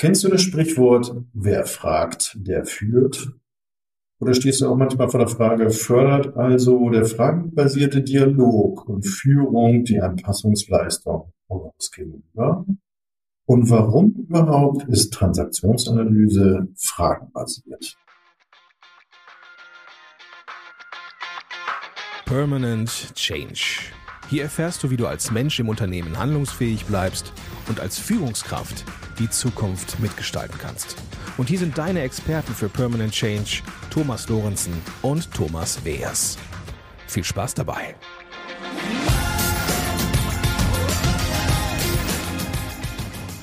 [0.00, 3.34] Kennst du das Sprichwort, wer fragt, der führt?
[4.18, 9.84] Oder stehst du auch manchmal vor der Frage, fördert also der fragenbasierte Dialog und Führung
[9.84, 12.64] die Anpassungsleistung unseres Gegenüber?
[13.44, 17.98] Und warum überhaupt ist Transaktionsanalyse fragenbasiert?
[22.24, 23.92] Permanent Change.
[24.30, 27.34] Hier erfährst du, wie du als Mensch im Unternehmen handlungsfähig bleibst
[27.68, 28.86] und als Führungskraft
[29.20, 30.96] die Zukunft mitgestalten kannst.
[31.36, 34.72] Und hier sind deine Experten für Permanent Change, Thomas Lorenzen
[35.02, 36.38] und Thomas Weers.
[37.06, 37.94] Viel Spaß dabei!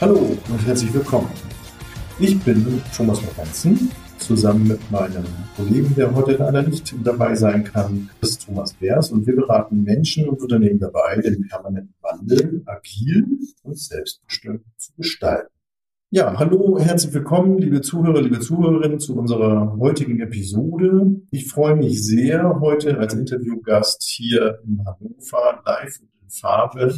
[0.02, 1.30] Hallo und herzlich willkommen.
[2.20, 5.26] Ich bin Thomas Lorenzen, zusammen mit meinem
[5.56, 10.28] Kollegen, der heute leider nicht dabei sein kann, ist Thomas Beers und wir beraten Menschen
[10.28, 13.26] und Unternehmen dabei, den permanenten Wandel agil
[13.64, 15.57] und selbstbestimmt zu gestalten.
[16.10, 21.20] Ja, hallo, herzlich willkommen, liebe Zuhörer, liebe Zuhörerinnen, zu unserer heutigen Episode.
[21.31, 26.98] Ich freue mich sehr, heute als Interviewgast hier in Hannover live und in Farbe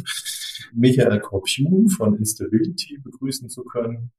[0.72, 4.12] Michael Korpun von Instability begrüßen zu können.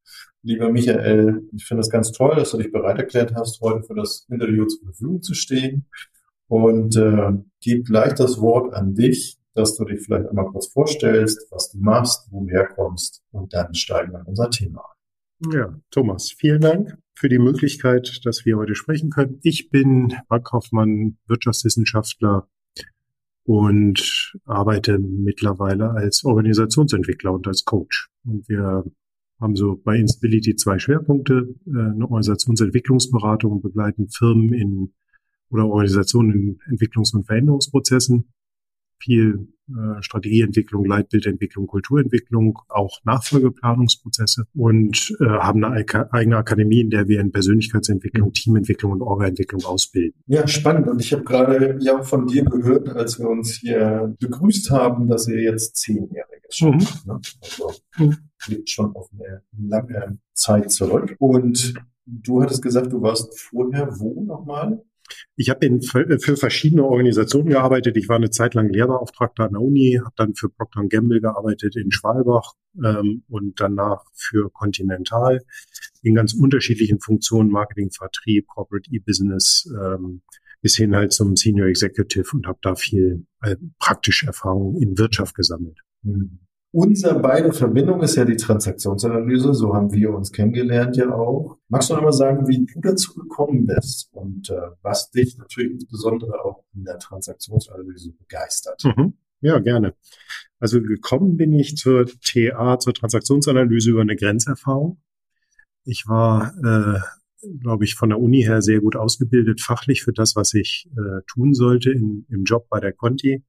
[0.44, 3.96] Lieber Michael, ich finde es ganz toll, dass du dich bereit erklärt hast, heute für
[3.96, 5.86] das Interview zur Verfügung zu stehen.
[6.48, 11.48] Und äh, gebe gleich das Wort an dich, dass du dich vielleicht einmal kurz vorstellst,
[11.52, 15.52] was du machst, wo du herkommst und dann steigen wir in unser Thema ein.
[15.52, 19.40] Ja, Thomas, vielen Dank für die Möglichkeit, dass wir heute sprechen können.
[19.42, 22.48] Ich bin Bankkaufmann, Wirtschaftswissenschaftler
[23.44, 28.10] und arbeite mittlerweile als Organisationsentwickler und als Coach.
[28.24, 28.86] Und wir
[29.40, 34.94] haben so bei Instability zwei Schwerpunkte, äh, eine Organisationsentwicklungsberatung, begleiten Firmen in
[35.50, 38.32] oder Organisationen in Entwicklungs- und Veränderungsprozessen
[39.02, 47.08] viel äh, Strategieentwicklung, Leitbildentwicklung, Kulturentwicklung, auch Nachfolgeplanungsprozesse und äh, haben eine eigene Akademie, in der
[47.08, 48.34] wir in Persönlichkeitsentwicklung, mhm.
[48.34, 50.22] Teamentwicklung und Orgaentwicklung ausbilden.
[50.28, 50.88] Ja, spannend.
[50.88, 55.28] Und ich habe gerade ja von dir gehört, als wir uns hier begrüßt haben, dass
[55.28, 56.88] ihr jetzt zehnjähriges schon mhm.
[57.06, 57.20] ne?
[57.42, 58.18] Also mhm.
[58.48, 61.16] liegt schon auf eine lange Zeit zurück.
[61.20, 61.74] Und
[62.06, 64.84] du hattest gesagt, du warst vorher wo nochmal?
[65.36, 67.98] Ich habe für verschiedene Organisationen gearbeitet.
[67.98, 71.76] Ich war eine Zeit lang Lehrbeauftragter an der Uni, habe dann für Procter Gamble gearbeitet
[71.78, 72.54] in Schwalbach
[72.84, 75.42] ähm, und danach für Continental
[76.02, 80.22] in ganz unterschiedlichen Funktionen, Marketing, Vertrieb, Corporate E-Business, ähm,
[80.62, 85.36] bis hin halt zum Senior Executive und habe da viel äh, praktische Erfahrung in Wirtschaft
[85.36, 85.80] gesammelt.
[86.04, 86.40] Mhm.
[86.74, 91.58] Unser beide Verbindung ist ja die Transaktionsanalyse, so haben wir uns kennengelernt ja auch.
[91.68, 96.46] Magst du einmal sagen, wie du dazu gekommen bist und äh, was dich natürlich insbesondere
[96.46, 98.82] auch in der Transaktionsanalyse begeistert?
[98.86, 99.16] Mhm.
[99.42, 99.96] Ja, gerne.
[100.60, 105.02] Also gekommen bin ich zur TA, zur Transaktionsanalyse über eine Grenzerfahrung.
[105.84, 107.00] Ich war, äh,
[107.60, 111.22] glaube ich, von der Uni her sehr gut ausgebildet, fachlich für das, was ich äh,
[111.28, 113.44] tun sollte in, im Job bei der Conti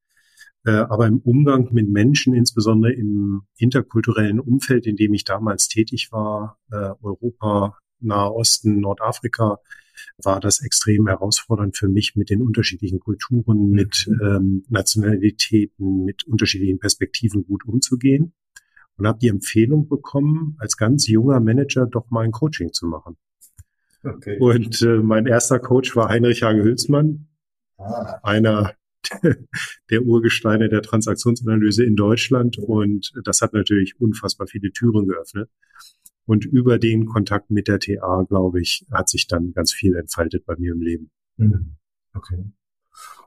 [0.70, 6.58] aber im Umgang mit Menschen, insbesondere im interkulturellen Umfeld, in dem ich damals tätig war,
[6.70, 9.58] äh, Europa, Nahe Osten, Nordafrika,
[10.22, 14.20] war das extrem herausfordernd für mich, mit den unterschiedlichen Kulturen, mit mhm.
[14.22, 18.32] ähm, Nationalitäten, mit unterschiedlichen Perspektiven gut umzugehen.
[18.96, 23.16] Und habe die Empfehlung bekommen, als ganz junger Manager doch mal ein Coaching zu machen.
[24.04, 24.38] Okay.
[24.38, 27.28] Und äh, mein erster Coach war Heinrich Hage Hülsmann,
[27.78, 28.20] ah.
[28.22, 28.74] einer
[29.90, 32.58] der Urgesteine der Transaktionsanalyse in Deutschland.
[32.58, 35.50] Und das hat natürlich unfassbar viele Türen geöffnet.
[36.24, 40.46] Und über den Kontakt mit der TA, glaube ich, hat sich dann ganz viel entfaltet
[40.46, 41.10] bei mir im Leben.
[41.36, 41.76] Mhm.
[42.14, 42.44] Okay.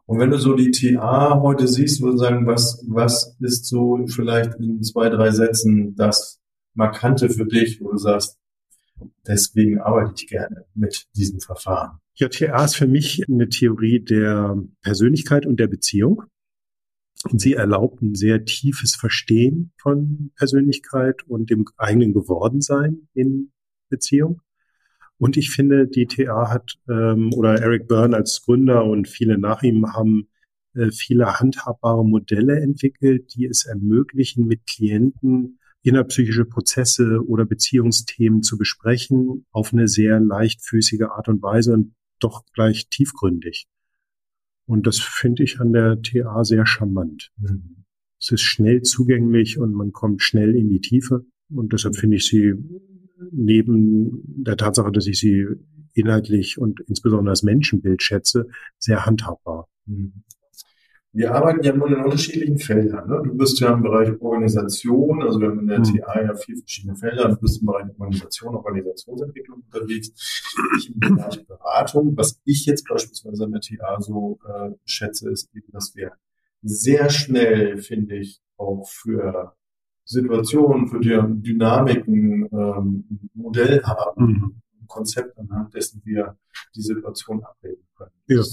[0.05, 4.55] Und wenn du so die TA heute siehst, würde sagen, was, was ist so vielleicht
[4.55, 6.39] in zwei, drei Sätzen das
[6.73, 8.37] Markante für dich, wo du sagst,
[9.25, 11.99] deswegen arbeite ich gerne mit diesem Verfahren?
[12.15, 16.23] JTA ist für mich eine Theorie der Persönlichkeit und der Beziehung.
[17.29, 23.51] Und sie erlaubt ein sehr tiefes Verstehen von Persönlichkeit und dem eigenen Gewordensein in
[23.89, 24.41] Beziehung.
[25.17, 29.63] Und ich finde, die TA hat, ähm, oder Eric Byrne als Gründer und viele nach
[29.63, 30.27] ihm haben
[30.73, 38.57] äh, viele handhabbare Modelle entwickelt, die es ermöglichen, mit Klienten innerpsychische Prozesse oder Beziehungsthemen zu
[38.57, 43.67] besprechen auf eine sehr leichtfüßige Art und Weise und doch gleich tiefgründig.
[44.65, 47.31] Und das finde ich an der TA sehr charmant.
[47.37, 47.85] Mhm.
[48.19, 51.25] Es ist schnell zugänglich und man kommt schnell in die Tiefe.
[51.49, 52.53] Und deshalb finde ich sie
[53.31, 55.45] neben der Tatsache, dass ich sie
[55.93, 58.47] inhaltlich und insbesondere das Menschenbild schätze,
[58.77, 59.67] sehr handhabbar.
[59.85, 60.23] Mhm.
[61.15, 63.09] Wir arbeiten ja nun in unterschiedlichen Feldern.
[63.09, 63.21] Ne?
[63.23, 65.83] Du bist ja im Bereich Organisation, also wir haben in der mhm.
[65.83, 67.29] TA ja vier verschiedene Felder.
[67.29, 70.11] Du bist im Bereich Organisation, Organisationsentwicklung unterwegs.
[70.77, 72.17] Ich im Bereich Beratung.
[72.17, 76.11] Was ich jetzt beispielsweise in der TA so äh, schätze, ist eben, dass wir
[76.61, 79.55] sehr schnell, finde ich, auch für
[80.03, 84.61] Situationen, für die Dynamiken ähm, Modell haben, mhm.
[84.81, 86.37] ein Konzept anhand dessen wir
[86.75, 88.11] die Situation abreden können.
[88.27, 88.43] Ja.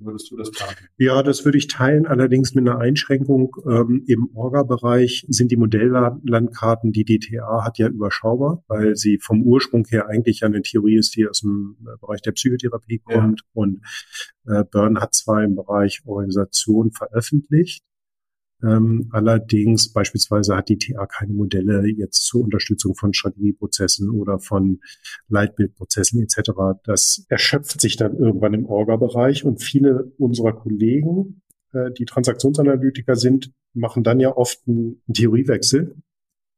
[0.00, 0.76] Würdest du das teilen?
[0.96, 3.54] Ja, das würde ich teilen, allerdings mit einer Einschränkung.
[3.66, 9.84] Ähm, Im Orga-Bereich sind die Modelllandkarten, die DTA hat, ja überschaubar, weil sie vom Ursprung
[9.88, 13.40] her eigentlich eine Theorie ist, die aus dem äh, Bereich der Psychotherapie kommt.
[13.40, 13.46] Ja.
[13.52, 13.82] Und
[14.46, 17.84] äh, Byrne hat zwar im Bereich Organisation veröffentlicht,
[18.62, 24.80] ähm, allerdings beispielsweise hat die TA keine Modelle jetzt zur Unterstützung von Strategieprozessen oder von
[25.28, 26.50] Leitbildprozessen etc.
[26.84, 31.42] Das erschöpft sich dann irgendwann im Orga-Bereich und viele unserer Kollegen,
[31.72, 35.96] äh, die Transaktionsanalytiker sind, machen dann ja oft einen Theoriewechsel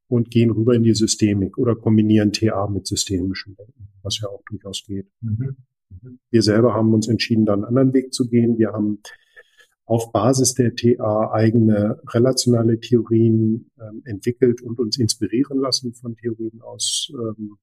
[0.09, 4.43] und gehen rüber in die Systemik oder kombinieren TA mit systemischen Denken, was ja auch
[4.49, 5.07] durchaus geht.
[5.21, 5.57] Mhm.
[6.03, 6.19] Mhm.
[6.31, 8.59] Wir selber haben uns entschieden, da einen anderen Weg zu gehen.
[8.59, 8.99] Wir haben
[9.85, 16.63] auf Basis der TA eigene relationale Theorien ähm, entwickelt und uns inspirieren lassen von Theorien
[16.63, 17.57] aus ähm,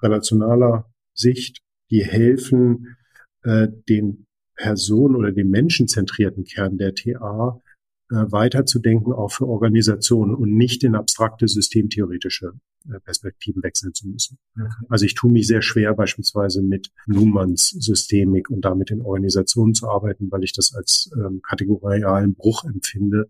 [0.00, 2.96] relationaler Sicht, die helfen,
[3.42, 7.60] äh, den Personen oder den menschenzentrierten Kern der TA
[8.08, 12.52] weiterzudenken, auch für Organisationen und nicht in abstrakte systemtheoretische
[12.88, 14.38] äh, Perspektiven wechseln zu müssen.
[14.54, 14.68] Okay.
[14.88, 19.88] Also ich tue mich sehr schwer, beispielsweise mit Luhmanns Systemik und damit in Organisationen zu
[19.88, 23.28] arbeiten, weil ich das als ähm, kategorialen Bruch empfinde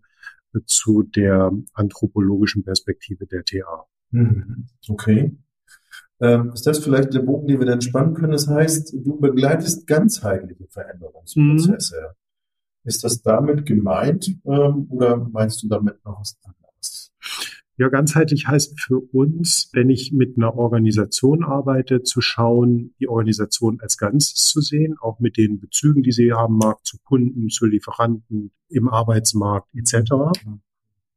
[0.53, 3.85] äh, zu der anthropologischen Perspektive der TA.
[4.11, 4.67] Mhm.
[4.87, 5.35] Okay.
[6.19, 8.31] Ähm, ist das vielleicht der Bogen, den wir dann spannen können?
[8.31, 11.95] Das heißt, du begleitest ganzheitliche Veränderungsprozesse.
[11.95, 12.26] Mhm.
[12.87, 17.11] Ist das damit gemeint ähm, oder meinst du damit noch was anderes?
[17.75, 23.79] Ja, ganzheitlich heißt für uns, wenn ich mit einer Organisation arbeite, zu schauen, die Organisation
[23.81, 27.65] als Ganzes zu sehen, auch mit den Bezügen, die sie haben mag, zu Kunden, zu
[27.65, 30.13] Lieferanten, im Arbeitsmarkt etc.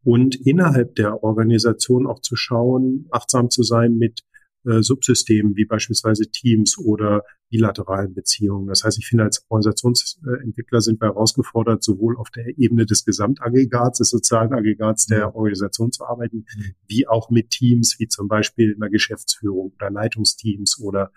[0.03, 4.23] Und innerhalb der Organisation auch zu schauen, achtsam zu sein mit
[4.67, 8.69] äh, Subsystemen wie beispielsweise Teams oder bilateralen Beziehungen.
[8.69, 13.99] Das heißt, ich finde, als Organisationsentwickler sind wir herausgefordert, sowohl auf der Ebene des Gesamtaggregats,
[13.99, 15.35] des sozialen Aggregats der.
[15.35, 16.75] Organisation zu arbeiten, mhm.
[16.87, 21.13] wie auch mit Teams, wie zum Beispiel in der Geschäftsführung oder Leitungsteams oder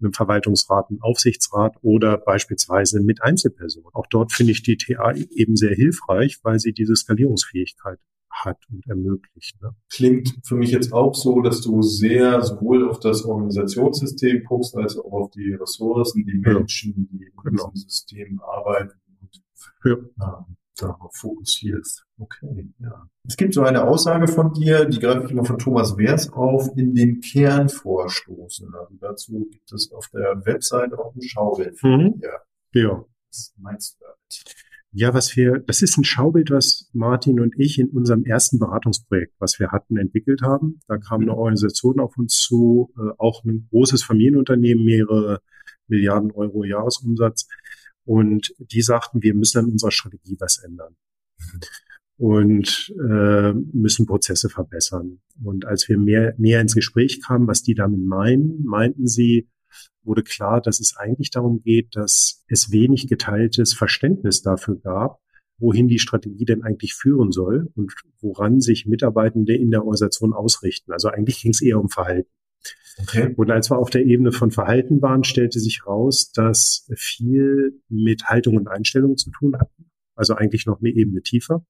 [0.00, 3.90] einem Verwaltungsrat, einem Aufsichtsrat oder beispielsweise mit Einzelpersonen.
[3.92, 7.98] Auch dort finde ich die TA eben sehr hilfreich, weil sie diese Skalierungsfähigkeit
[8.42, 9.60] hat und ermöglicht.
[9.62, 9.74] Ne?
[9.90, 14.98] Klingt für mich jetzt auch so, dass du sehr sowohl auf das Organisationssystem guckst, als
[14.98, 17.70] auch auf die Ressourcen, die Menschen, die in genau.
[17.70, 19.42] diesem System arbeiten und
[19.84, 19.92] ja.
[19.92, 22.04] ähm, darauf fokussierst.
[22.18, 23.08] Okay, ja.
[23.26, 26.76] Es gibt so eine Aussage von dir, die greife ich immer von Thomas Wers auf,
[26.76, 28.74] in den Kern vorstoßen.
[28.74, 31.80] Also dazu gibt es auf der Website auch ein Schaubild.
[31.82, 32.20] Mhm.
[32.20, 32.80] Ja.
[32.80, 33.04] ja.
[33.28, 34.54] Was meinst du damit?
[34.96, 39.34] Ja, was wir, das ist ein Schaubild, was Martin und ich in unserem ersten Beratungsprojekt,
[39.40, 40.78] was wir hatten, entwickelt haben.
[40.86, 45.40] Da kam eine Organisation auf uns zu, äh, auch ein großes Familienunternehmen, mehrere
[45.88, 47.48] Milliarden Euro Jahresumsatz.
[48.04, 50.94] Und die sagten, wir müssen an unserer Strategie was ändern.
[52.16, 55.18] Und äh, müssen Prozesse verbessern.
[55.42, 59.48] Und als wir mehr, mehr ins Gespräch kamen, was die damit meinen, meinten sie,
[60.02, 65.20] wurde klar, dass es eigentlich darum geht, dass es wenig geteiltes Verständnis dafür gab,
[65.58, 70.92] wohin die Strategie denn eigentlich führen soll und woran sich Mitarbeitende in der Organisation ausrichten.
[70.92, 72.30] Also eigentlich ging es eher um Verhalten.
[73.00, 73.34] Okay.
[73.36, 78.24] Und als wir auf der Ebene von Verhalten waren, stellte sich raus, dass viel mit
[78.24, 79.90] Haltung und Einstellung zu tun hatten.
[80.14, 81.64] Also eigentlich noch eine Ebene tiefer.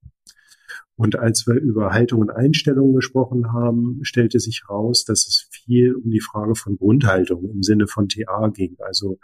[0.96, 5.94] Und als wir über Haltung und Einstellung gesprochen haben, stellte sich raus, dass es viel
[5.94, 8.76] um die Frage von Grundhaltung im Sinne von TA ging.
[8.78, 9.18] Also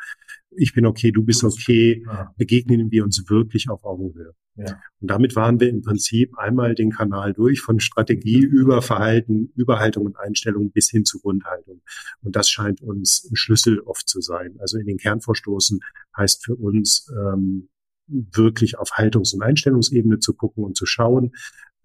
[0.50, 2.04] ich bin okay, du bist okay,
[2.37, 4.35] begegnen wir uns wirklich auf Augenhöhe.
[4.57, 4.80] Ja.
[5.00, 9.78] Und damit waren wir im Prinzip einmal den Kanal durch von Strategie über Verhalten, über
[9.78, 11.80] Haltung und Einstellung bis hin zu Grundhaltung.
[12.23, 14.57] Und das scheint uns ein Schlüssel oft zu sein.
[14.59, 15.80] Also in den Kernvorstoßen
[16.16, 17.69] heißt für uns, ähm,
[18.11, 21.33] wirklich auf Haltungs- und Einstellungsebene zu gucken und zu schauen,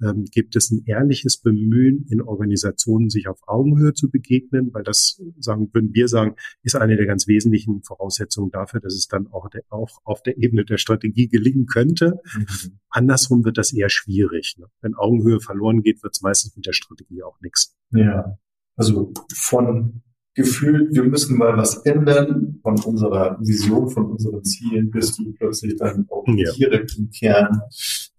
[0.02, 5.22] ähm, gibt es ein ehrliches Bemühen in Organisationen, sich auf Augenhöhe zu begegnen, weil das,
[5.40, 9.50] sagen, würden wir sagen, ist eine der ganz wesentlichen Voraussetzungen dafür, dass es dann auch,
[9.50, 12.20] der, auch auf der Ebene der Strategie gelingen könnte.
[12.36, 12.80] Mhm.
[12.90, 14.58] Andersrum wird das eher schwierig.
[14.60, 14.66] Ne?
[14.82, 17.76] Wenn Augenhöhe verloren geht, wird es meistens mit der Strategie auch nichts.
[17.92, 18.38] Ja,
[18.76, 20.02] also von
[20.36, 25.78] gefühlt, wir müssen mal was ändern von unserer Vision, von unseren Zielen, bist du plötzlich
[25.78, 26.52] dann auch ja.
[26.52, 27.62] direkt im Kern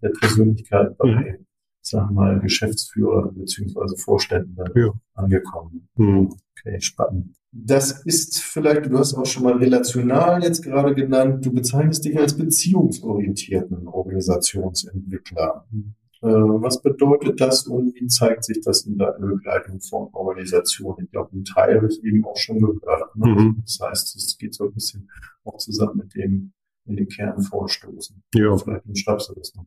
[0.01, 1.45] der Persönlichkeit bei, mhm.
[1.81, 4.91] sagen wir mal, Geschäftsführer beziehungsweise Vorständen ja.
[5.13, 5.87] angekommen.
[5.95, 6.33] Mhm.
[6.59, 7.35] Okay, spannend.
[7.51, 12.17] Das ist vielleicht, du hast auch schon mal relational jetzt gerade genannt, du bezeichnest dich
[12.19, 15.65] als beziehungsorientierten Organisationsentwickler.
[16.21, 21.05] Äh, was bedeutet das und wie zeigt sich das in der Begleitung von Organisationen?
[21.05, 23.15] Ich glaube, ein Teil habe ich eben auch schon gehört.
[23.15, 23.27] Ne?
[23.27, 23.57] Mhm.
[23.61, 25.09] Das heißt, es geht so ein bisschen
[25.43, 26.53] auch zusammen mit dem
[26.87, 28.23] in den Kern vorstoßen.
[28.33, 28.57] Ja.
[28.57, 29.65] Vielleicht schreibst du das noch.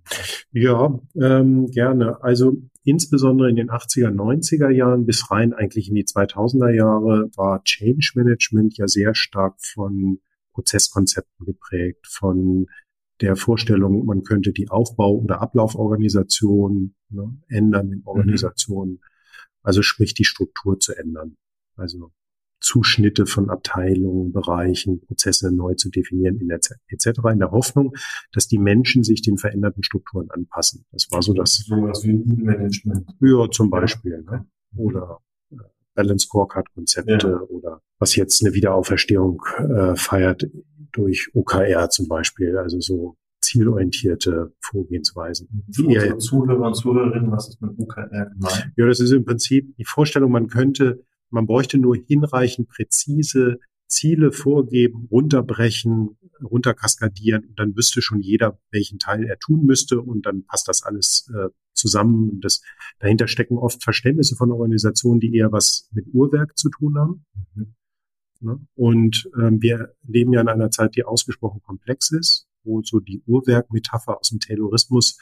[0.52, 2.22] Ja, ähm, gerne.
[2.22, 7.62] Also insbesondere in den 80er, 90er Jahren bis rein eigentlich in die 2000er Jahre war
[7.64, 10.20] Change Management ja sehr stark von
[10.52, 12.66] Prozesskonzepten geprägt, von
[13.20, 18.92] der Vorstellung, man könnte die Aufbau- oder Ablauforganisation ne, ändern in Organisationen.
[18.92, 19.00] Mhm.
[19.62, 21.36] Also sprich die Struktur zu ändern.
[21.76, 22.12] Also
[22.60, 27.20] Zuschnitte von Abteilungen, Bereichen, Prozesse neu zu definieren in der etc.
[27.32, 27.94] in der Hoffnung,
[28.32, 30.84] dass die Menschen sich den veränderten Strukturen anpassen.
[30.92, 31.64] Das war so das.
[31.66, 33.10] So was wie Lean Management.
[33.20, 34.24] Ja, zum Beispiel.
[34.26, 34.32] Ja.
[34.32, 34.46] Ne?
[34.76, 35.56] Oder äh,
[35.94, 37.40] Balance Scorecard Konzepte ja.
[37.40, 40.46] oder was jetzt eine Wiederauferstehung äh, feiert,
[40.92, 45.64] durch OKR zum Beispiel, also so zielorientierte Vorgehensweisen.
[45.72, 48.72] Für unsere Zuhörer und Zuhörerinnen, was ist mit OKR gemeint?
[48.76, 54.30] Ja, das ist im Prinzip die Vorstellung, man könnte, man bräuchte nur hinreichend präzise Ziele
[54.30, 60.44] vorgeben, runterbrechen, runterkaskadieren und dann wüsste schon jeder, welchen Teil er tun müsste und dann
[60.44, 62.30] passt das alles äh, zusammen.
[62.30, 62.62] Und das,
[63.00, 67.24] dahinter stecken oft Verständnisse von Organisationen, die eher was mit Uhrwerk zu tun haben.
[67.54, 67.74] Mhm.
[68.40, 68.58] Ne?
[68.74, 73.22] Und ähm, wir leben ja in einer Zeit, die ausgesprochen komplex ist, wo so die
[73.26, 75.18] Uhrwerk-Metapher aus dem Taylorismus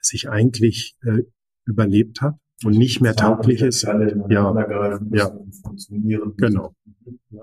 [0.00, 1.22] sich eigentlich äh,
[1.64, 3.82] überlebt hat und nicht mehr tauglich ist.
[3.82, 3.98] Ja,
[5.12, 6.34] ja, funktionieren.
[6.36, 6.74] Genau.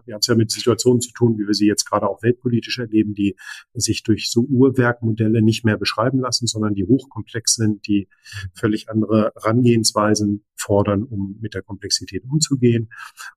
[0.06, 2.80] Wir haben es ja mit Situationen zu tun, wie wir sie jetzt gerade auch weltpolitisch
[2.80, 3.36] erleben, die
[3.74, 8.10] sich durch so Uhrwerkmodelle nicht mehr beschreiben lassen, sondern die hochkomplex sind, die
[8.54, 12.90] völlig andere Herangehensweisen fordern, um mit der Komplexität umzugehen.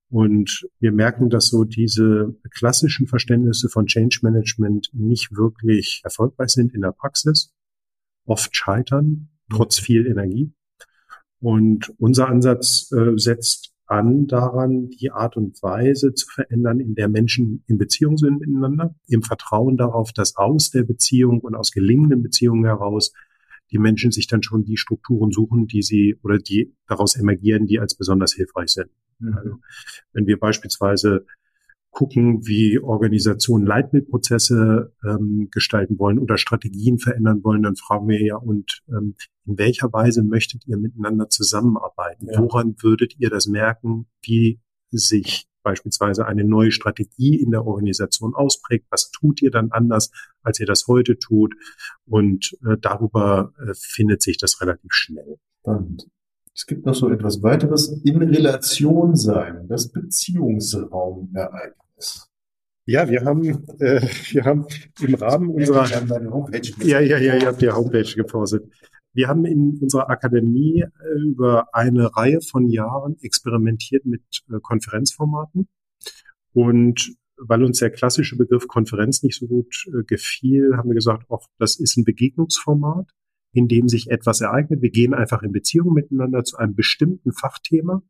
[0.08, 6.74] Und wir merken, dass so diese klassischen Verständnisse von Change Management nicht wirklich erfolgreich sind
[6.74, 7.52] in der Praxis,
[8.24, 10.52] oft scheitern, trotz viel Energie.
[11.40, 17.08] Und unser Ansatz äh, setzt an daran, die Art und Weise zu verändern, in der
[17.08, 22.22] Menschen in Beziehung sind miteinander, im Vertrauen darauf, dass aus der Beziehung und aus gelingenden
[22.22, 23.12] Beziehungen heraus
[23.70, 27.78] die Menschen sich dann schon die Strukturen suchen, die sie oder die daraus emergieren, die
[27.80, 28.90] als besonders hilfreich sind.
[29.18, 29.34] Mhm.
[29.34, 29.58] Also,
[30.12, 31.26] wenn wir beispielsweise
[31.90, 38.36] gucken, wie Organisationen Leitbildprozesse ähm, gestalten wollen oder Strategien verändern wollen, dann fragen wir ja,
[38.36, 39.14] und ähm,
[39.46, 42.28] in welcher Weise möchtet ihr miteinander zusammenarbeiten?
[42.30, 42.40] Ja.
[42.40, 48.86] Woran würdet ihr das merken, wie sich beispielsweise eine neue Strategie in der Organisation ausprägt?
[48.90, 50.10] Was tut ihr dann anders,
[50.42, 51.54] als ihr das heute tut?
[52.04, 55.38] Und äh, darüber äh, findet sich das relativ schnell.
[55.60, 56.06] Spannend.
[56.56, 62.30] Es gibt noch so etwas weiteres in Relation sein, das Beziehungsraumereignis.
[62.86, 63.46] Ja, wir haben,
[63.78, 64.64] äh, wir haben
[65.00, 65.86] im Rahmen unserer,
[66.82, 68.72] ja, ja, ja, ihr habt die Homepage gepostet.
[69.12, 75.68] Wir haben in unserer Akademie äh, über eine Reihe von Jahren experimentiert mit äh, Konferenzformaten.
[76.54, 81.28] Und weil uns der klassische Begriff Konferenz nicht so gut äh, gefiel, haben wir gesagt,
[81.28, 83.10] auch das ist ein Begegnungsformat,
[83.56, 84.82] in dem sich etwas ereignet.
[84.82, 88.02] Wir gehen einfach in Beziehung miteinander zu einem bestimmten Fachthema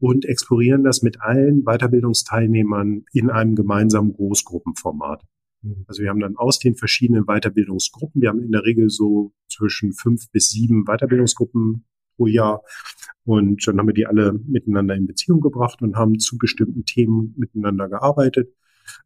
[0.00, 5.22] und explorieren das mit allen Weiterbildungsteilnehmern in einem gemeinsamen Großgruppenformat.
[5.62, 5.84] Mhm.
[5.86, 9.92] Also wir haben dann aus den verschiedenen Weiterbildungsgruppen, wir haben in der Regel so zwischen
[9.92, 11.84] fünf bis sieben Weiterbildungsgruppen
[12.16, 12.64] pro Jahr
[13.22, 17.34] und dann haben wir die alle miteinander in Beziehung gebracht und haben zu bestimmten Themen
[17.38, 18.52] miteinander gearbeitet,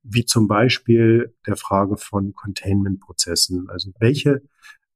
[0.02, 3.68] wie zum Beispiel der Frage von Containment-Prozessen.
[3.68, 4.40] Also welche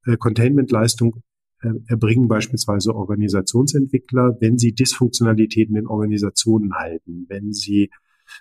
[0.07, 1.23] äh, Containment-Leistung
[1.63, 7.91] äh, erbringen beispielsweise Organisationsentwickler, wenn sie Dysfunktionalitäten in Organisationen halten, wenn sie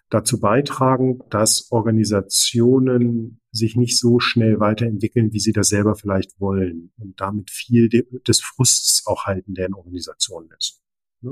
[0.09, 6.91] dazu beitragen, dass Organisationen sich nicht so schnell weiterentwickeln, wie sie das selber vielleicht wollen
[6.97, 10.81] und damit viel des Frusts auch halten, der in Organisationen ist.
[11.21, 11.31] Ne?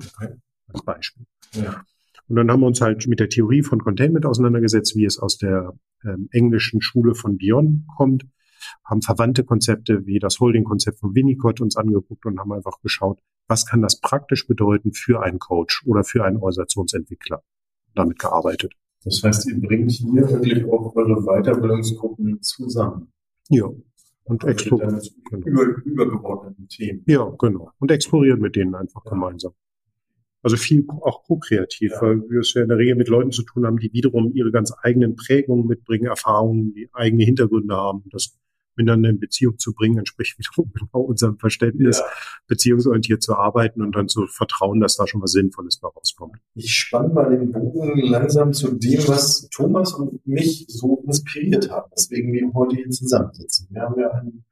[0.68, 1.26] Als Beispiel.
[1.54, 1.84] Ja.
[2.28, 5.38] Und dann haben wir uns halt mit der Theorie von Containment auseinandergesetzt, wie es aus
[5.38, 8.26] der ähm, englischen Schule von Bion kommt,
[8.86, 13.66] haben verwandte Konzepte wie das Holding-Konzept von Winnicott uns angeguckt und haben einfach geschaut, was
[13.66, 17.44] kann das praktisch bedeuten für einen Coach oder für einen Organisationsentwickler
[17.96, 18.74] damit gearbeitet.
[19.04, 23.12] Das heißt, ihr bringt hier wirklich auch eure Weiterbildungsgruppen zusammen.
[23.50, 23.70] Ja.
[24.26, 25.14] Und exploriert.
[25.30, 25.48] Genau.
[25.48, 27.04] Über, übergeordneten Themen.
[27.08, 27.72] Ja, genau.
[27.80, 29.12] Und exploriert mit denen einfach ja.
[29.12, 29.52] gemeinsam.
[30.42, 32.02] Also viel auch ko-kreativ, ja.
[32.02, 34.52] weil wir es ja in der Regel mit Leuten zu tun haben, die wiederum ihre
[34.52, 38.04] ganz eigenen Prägungen mitbringen, Erfahrungen, die eigene Hintergründe haben.
[38.12, 38.38] Das
[38.76, 42.06] miteinander in Beziehung zu bringen, entspricht wiederum genau unserem Verständnis, ja.
[42.48, 46.38] beziehungsorientiert zu arbeiten und dann zu vertrauen, dass da schon was Sinnvolles bei rauskommt.
[46.56, 51.92] Ich spanne mal den Bogen langsam zu dem, was Thomas und mich so inspiriert hat,
[51.92, 53.68] weswegen wir heute hier zusammensitzen.
[53.72, 54.46] Wir haben ja einen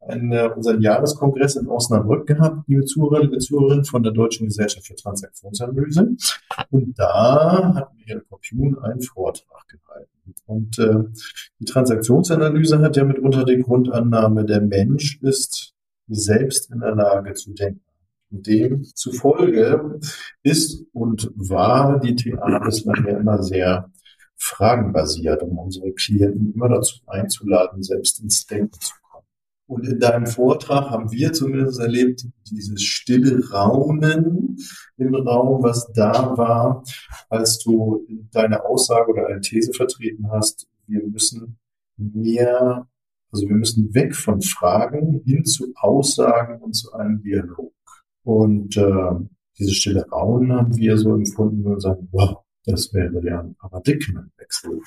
[0.00, 4.86] einen, äh, unseren Jahreskongress in Osnabrück gehabt, liebe Zuhörerinnen und Zuhörer von der Deutschen Gesellschaft
[4.86, 6.16] für Transaktionsanalyse.
[6.70, 10.34] Und da hat Michael Kopjun einen Vortrag gehalten.
[10.46, 11.04] Und äh,
[11.58, 15.74] die Transaktionsanalyse hat ja mitunter die Grundannahme, der Mensch ist
[16.08, 17.82] selbst in der Lage zu denken.
[18.30, 20.00] Demzufolge
[20.42, 23.90] ist und war die TA bislang ja immer sehr
[24.36, 29.07] fragenbasiert, um unsere Klienten immer dazu einzuladen, selbst ins Denken zu kommen.
[29.68, 34.56] Und in deinem Vortrag haben wir zumindest erlebt, dieses stille Raunen
[34.96, 36.82] im Raum, was da war,
[37.28, 41.58] als du deine Aussage oder eine These vertreten hast, wir müssen
[41.98, 42.88] mehr,
[43.30, 47.74] also wir müssen weg von Fragen hin zu Aussagen und zu einem Dialog.
[48.22, 49.12] Und äh,
[49.58, 54.80] dieses stille Raunen haben wir so empfunden und sagen, wow, das wäre ja ein Paradigmenwechsel.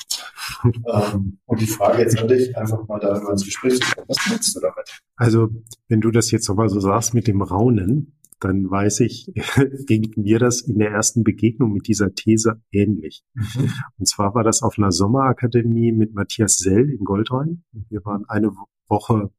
[0.63, 4.07] ähm, und die Frage jetzt an dich, einfach mal da ins Gespräch zu kommen.
[4.07, 5.01] Was meinst du damit?
[5.15, 5.49] Also,
[5.87, 9.31] wenn du das jetzt nochmal so sagst mit dem Raunen, dann weiß ich,
[9.85, 13.23] ging mir das in der ersten Begegnung mit dieser These ähnlich.
[13.33, 13.71] Mhm.
[13.97, 17.63] Und zwar war das auf einer Sommerakademie mit Matthias Sell in Goldrhein.
[17.71, 18.51] Wir waren eine
[18.87, 19.31] Woche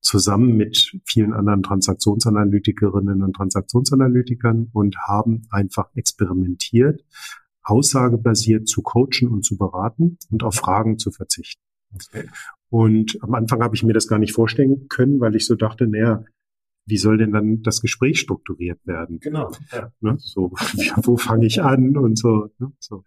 [0.00, 7.02] zusammen mit vielen anderen Transaktionsanalytikerinnen und Transaktionsanalytikern und haben einfach experimentiert,
[7.64, 11.62] aussagebasiert zu coachen und zu beraten und auf Fragen zu verzichten.
[11.94, 12.28] Okay.
[12.70, 15.86] Und am Anfang habe ich mir das gar nicht vorstellen können, weil ich so dachte,
[15.86, 16.24] naja,
[16.86, 19.18] wie soll denn dann das Gespräch strukturiert werden?
[19.20, 19.50] Genau.
[19.72, 19.90] Ja.
[20.00, 20.50] Ne, so,
[21.02, 22.50] wo fange ich an und so.
[22.58, 23.04] Ne, so.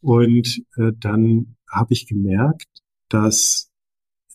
[0.00, 3.70] Und äh, dann habe ich gemerkt, dass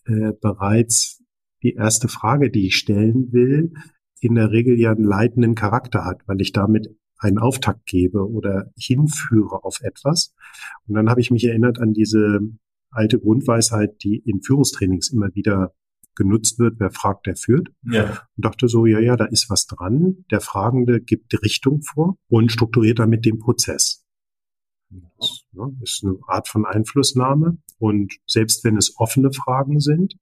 [0.06, 1.22] äh, bereits
[1.62, 3.74] die erste Frage, die ich stellen will,
[4.22, 8.72] in der Regel ja einen leitenden Charakter hat, weil ich damit einen Auftakt gebe oder
[8.78, 10.34] hinführe auf etwas.
[10.88, 12.40] Und dann habe ich mich erinnert an diese
[12.90, 15.74] alte Grundweisheit, die in Führungstrainings immer wieder
[16.16, 17.70] genutzt wird, wer fragt, der führt.
[17.84, 18.10] Ja.
[18.36, 20.26] Und dachte so, ja, ja, da ist was dran.
[20.32, 24.04] Der Fragende gibt die Richtung vor und strukturiert damit den Prozess.
[24.90, 27.58] Das ne, ist eine Art von Einflussnahme.
[27.78, 30.16] Und selbst wenn es offene Fragen sind,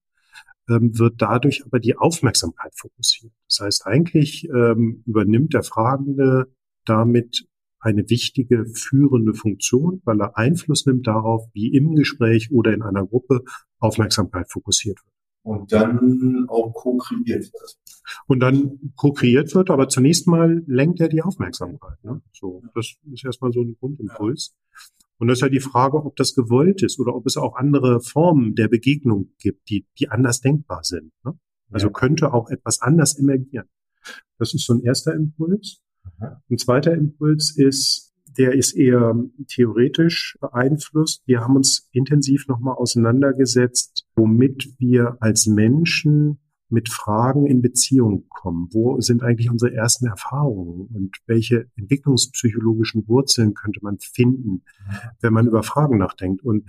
[0.69, 3.33] ähm, wird dadurch aber die Aufmerksamkeit fokussiert.
[3.49, 6.51] Das heißt, eigentlich ähm, übernimmt der Fragende
[6.87, 7.47] damit
[7.79, 13.05] eine wichtige führende Funktion, weil er Einfluss nimmt darauf, wie im Gespräch oder in einer
[13.05, 13.43] Gruppe
[13.79, 15.13] Aufmerksamkeit fokussiert wird.
[15.43, 17.77] Und dann auch ko-kreiert wird.
[18.27, 22.03] Und dann ko-kreiert wird, aber zunächst mal lenkt er die Aufmerksamkeit.
[22.03, 22.21] Ne?
[22.33, 24.55] So, das ist erstmal so ein Grundimpuls.
[25.19, 28.01] Und das ist ja die Frage, ob das gewollt ist oder ob es auch andere
[28.01, 31.11] Formen der Begegnung gibt, die, die anders denkbar sind.
[31.23, 31.39] Ne?
[31.71, 31.93] Also ja.
[31.93, 33.67] könnte auch etwas anders emergieren.
[34.37, 35.81] Das ist so ein erster Impuls.
[36.19, 39.15] Ein zweiter Impuls ist, der ist eher
[39.47, 41.23] theoretisch beeinflusst.
[41.25, 48.67] Wir haben uns intensiv nochmal auseinandergesetzt, womit wir als Menschen mit Fragen in Beziehung kommen.
[48.71, 54.63] Wo sind eigentlich unsere ersten Erfahrungen und welche entwicklungspsychologischen Wurzeln könnte man finden,
[55.21, 56.43] wenn man über Fragen nachdenkt?
[56.43, 56.65] Und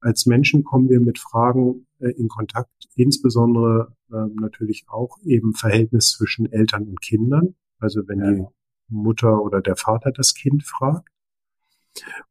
[0.00, 6.10] als Menschen kommen wir mit Fragen äh, in Kontakt, insbesondere äh, natürlich auch eben Verhältnis
[6.10, 7.54] zwischen Eltern und Kindern.
[7.78, 8.32] Also wenn ja.
[8.32, 8.44] die
[8.90, 11.08] Mutter oder der Vater das Kind fragt.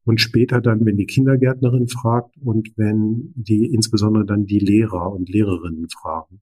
[0.04, 5.30] Und später dann, wenn die Kindergärtnerin fragt und wenn die insbesondere dann die Lehrer und
[5.30, 6.41] Lehrerinnen fragen.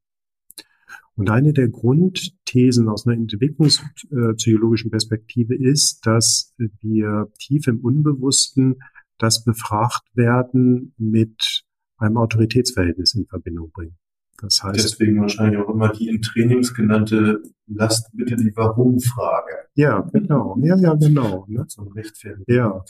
[1.16, 8.76] Und eine der Grundthesen aus einer entwicklungspsychologischen Perspektive ist, dass wir tief im Unbewussten
[9.18, 11.64] das befragt werden mit
[11.98, 13.98] einem Autoritätsverhältnis in Verbindung bringen.
[14.42, 14.84] Das heißt.
[14.84, 19.52] Deswegen wahrscheinlich auch immer die in Trainings genannte Lasst bitte die Warum-Frage.
[19.76, 20.58] Ja, genau.
[20.62, 21.46] Ja, ja, genau.
[21.50, 21.66] Ne?
[21.68, 22.46] So ein Rechtfertigen.
[22.48, 22.82] Ja.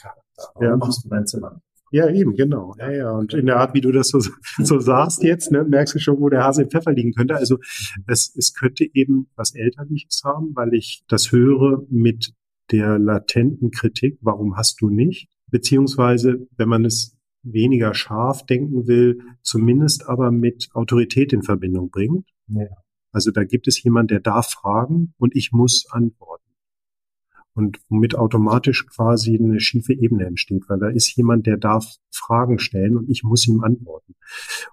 [0.54, 0.76] Warum ja.
[0.76, 1.60] machst du dein Zimmer?
[1.90, 2.74] Ja, eben, genau.
[2.78, 3.10] Ja, ja.
[3.10, 4.20] Und in der Art, wie du das so,
[4.58, 7.34] so sagst jetzt, ne, merkst du schon, wo der Hase im Pfeffer liegen könnte.
[7.34, 7.58] Also
[8.06, 12.34] es, es könnte eben was Elterliches haben, weil ich das höre mit
[12.70, 15.28] der latenten Kritik, warum hast du nicht?
[15.50, 22.26] Beziehungsweise, wenn man es weniger scharf denken will, zumindest aber mit Autorität in Verbindung bringt.
[22.48, 22.66] Ja.
[23.12, 26.44] Also da gibt es jemand, der darf fragen und ich muss antworten.
[27.54, 32.58] Und womit automatisch quasi eine schiefe Ebene entsteht, weil da ist jemand, der darf Fragen
[32.58, 34.14] stellen und ich muss ihm antworten.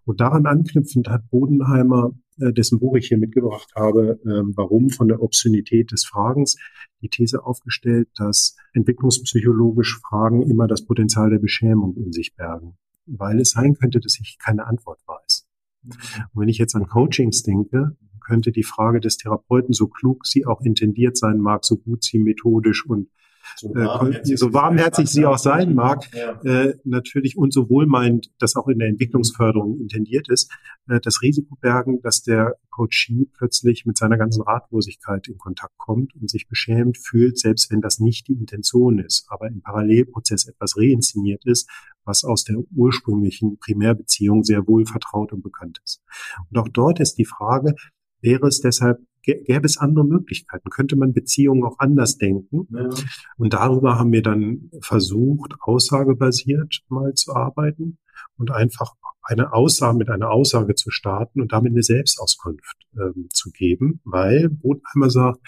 [0.03, 5.21] Und daran anknüpfend hat Bodenheimer dessen Buch ich hier mitgebracht habe, ähm, warum von der
[5.21, 6.57] Obszönität des Fragens,
[7.01, 13.39] die These aufgestellt, dass entwicklungspsychologisch Fragen immer das Potenzial der Beschämung in sich bergen, weil
[13.39, 15.47] es sein könnte, dass ich keine Antwort weiß.
[15.83, 17.95] Und wenn ich jetzt an Coachings denke,
[18.25, 22.19] könnte die Frage des Therapeuten, so klug sie auch intendiert sein mag, so gut sie
[22.19, 23.09] methodisch und
[23.57, 26.39] so äh, warmherzig, so warmherzig sie auch sein mag, ja.
[26.43, 30.51] äh, natürlich und so wohlmeint, das auch in der Entwicklungsförderung intendiert ist,
[30.87, 36.15] äh, das Risiko bergen, dass der Coachee plötzlich mit seiner ganzen Ratlosigkeit in Kontakt kommt
[36.15, 40.77] und sich beschämt fühlt, selbst wenn das nicht die Intention ist, aber im Parallelprozess etwas
[40.77, 41.69] reinszeniert ist,
[42.03, 46.01] was aus der ursprünglichen Primärbeziehung sehr wohl vertraut und bekannt ist.
[46.49, 47.75] Und auch dort ist die Frage,
[48.21, 50.69] wäre es deshalb gäbe es andere Möglichkeiten?
[50.69, 52.67] Könnte man Beziehungen auch anders denken?
[52.71, 52.89] Ja.
[53.37, 57.97] Und darüber haben wir dann versucht, aussagebasiert mal zu arbeiten
[58.37, 63.49] und einfach eine Aussage mit einer Aussage zu starten und damit eine Selbstauskunft ähm, zu
[63.51, 65.39] geben, weil Bodenheimer sagt,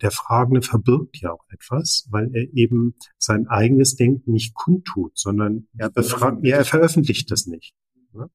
[0.00, 5.68] der Fragende verbirgt ja auch etwas, weil er eben sein eigenes Denken nicht kundtut, sondern
[5.76, 7.74] er befragt, ja, er veröffentlicht das nicht.
[8.14, 8.30] Ne?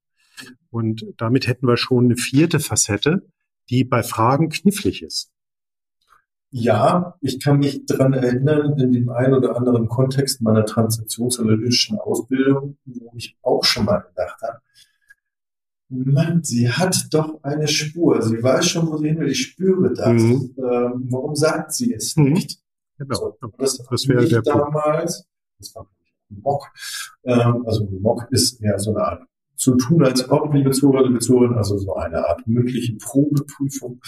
[0.69, 3.27] Und damit hätten wir schon eine vierte Facette,
[3.69, 5.31] die bei Fragen knifflig ist.
[6.53, 12.77] Ja, ich kann mich daran erinnern, in dem einen oder anderen Kontext meiner transaktionsanalytischen Ausbildung,
[12.83, 14.59] wo ich auch schon mal gedacht habe,
[15.93, 18.21] Mann, sie hat doch eine Spur.
[18.21, 19.29] Sie weiß schon, wo sie hin will.
[19.29, 20.21] Ich spüre das.
[20.21, 20.55] Mhm.
[20.57, 22.31] Ähm, warum sagt sie es mhm.
[22.31, 22.59] nicht?
[22.97, 23.15] Genau.
[23.41, 25.25] So, das, das wäre der damals,
[25.57, 25.89] das war
[26.29, 26.71] Mock.
[27.23, 29.23] Ähm, also Mock ist ja so eine Art
[29.61, 34.01] zu tun, als ob, liebe Zuhörer, liebe Zuhörer, also so eine Art mündliche Probeprüfung.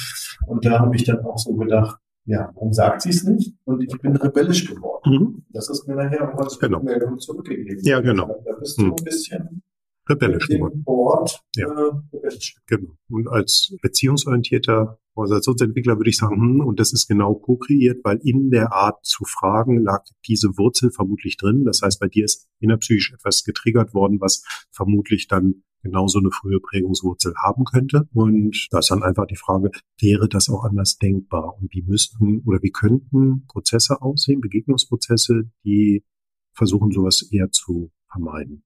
[0.48, 3.56] Und da habe ich dann auch so gedacht, ja, warum sagt sie es nicht?
[3.64, 5.14] Und ich bin rebellisch geworden.
[5.14, 5.46] Mhm.
[5.50, 6.78] Das ist mir nachher auch als genau.
[6.78, 7.84] Rückmeldung zurückgegeben.
[7.84, 8.42] Ja, genau.
[8.46, 8.94] Da bist du mhm.
[8.98, 9.64] ein bisschen
[10.10, 10.82] rebellisch geworden.
[10.86, 11.68] Ort, ja.
[11.68, 12.56] Äh, rebellisch.
[12.66, 12.96] Genau.
[13.10, 18.50] Und als beziehungsorientierter Organisationsentwickler würde ich sagen, hm, und das ist genau co-kreiert, weil in
[18.50, 21.66] der Art zu fragen lag diese Wurzel vermutlich drin.
[21.66, 26.60] Das heißt, bei dir ist innerpsychisch etwas getriggert worden, was vermutlich dann genauso eine frühe
[26.60, 28.08] Prägungswurzel haben könnte.
[28.14, 31.58] Und da ist dann einfach die Frage, wäre das auch anders denkbar?
[31.60, 36.04] Und wie müssten oder wie könnten Prozesse aussehen, Begegnungsprozesse, die
[36.54, 38.64] versuchen, sowas eher zu vermeiden?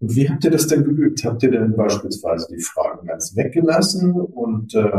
[0.00, 1.24] Und wie habt ihr das denn geübt?
[1.24, 4.90] Habt ihr denn beispielsweise die Fragen ganz weggelassen und äh,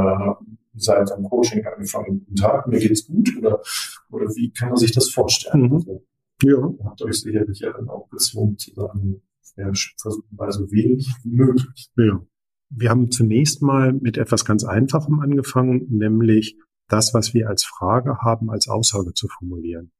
[0.75, 3.29] seid am Coaching angefangen, guten Tag, mir geht's gut?
[3.38, 3.62] Oder,
[4.10, 5.63] oder wie kann man sich das vorstellen?
[5.63, 5.73] Mhm.
[5.73, 6.03] Also,
[6.43, 6.73] ja.
[6.86, 9.21] Habt euch sicherlich ja dann auch gezwungen zu sagen,
[9.58, 11.89] ja, versuchen mal so wenig wie möglich.
[11.97, 12.21] Ja.
[12.69, 18.19] Wir haben zunächst mal mit etwas ganz Einfachem angefangen, nämlich das, was wir als Frage
[18.19, 19.91] haben, als Aussage zu formulieren.